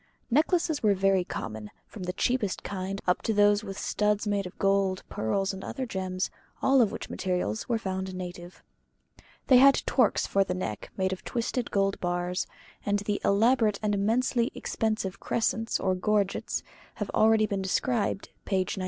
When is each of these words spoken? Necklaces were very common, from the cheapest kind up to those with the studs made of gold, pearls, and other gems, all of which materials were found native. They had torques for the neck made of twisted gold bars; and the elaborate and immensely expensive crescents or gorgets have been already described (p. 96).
Necklaces 0.31 0.81
were 0.81 0.95
very 0.95 1.23
common, 1.23 1.69
from 1.85 2.01
the 2.05 2.13
cheapest 2.13 2.63
kind 2.63 2.99
up 3.05 3.21
to 3.21 3.35
those 3.35 3.63
with 3.63 3.77
the 3.77 3.83
studs 3.83 4.25
made 4.25 4.47
of 4.47 4.57
gold, 4.57 5.03
pearls, 5.09 5.53
and 5.53 5.63
other 5.63 5.85
gems, 5.85 6.31
all 6.59 6.81
of 6.81 6.91
which 6.91 7.07
materials 7.07 7.69
were 7.69 7.77
found 7.77 8.15
native. 8.15 8.63
They 9.45 9.57
had 9.57 9.83
torques 9.85 10.25
for 10.25 10.43
the 10.43 10.55
neck 10.55 10.89
made 10.97 11.13
of 11.13 11.23
twisted 11.23 11.69
gold 11.69 11.99
bars; 11.99 12.47
and 12.83 12.97
the 13.01 13.21
elaborate 13.23 13.79
and 13.83 13.93
immensely 13.93 14.51
expensive 14.55 15.19
crescents 15.19 15.79
or 15.79 15.93
gorgets 15.93 16.63
have 16.95 17.09
been 17.09 17.21
already 17.21 17.45
described 17.45 18.29
(p. 18.43 18.55
96). 18.55 18.79